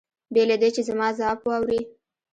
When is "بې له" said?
0.33-0.55